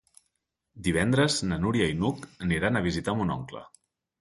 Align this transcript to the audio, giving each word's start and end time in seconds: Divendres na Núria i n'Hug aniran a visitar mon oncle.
Divendres 0.87 1.35
na 1.51 1.59
Núria 1.65 1.91
i 1.91 1.99
n'Hug 1.99 2.27
aniran 2.49 2.81
a 2.81 2.85
visitar 2.89 3.19
mon 3.21 3.35
oncle. 3.39 3.67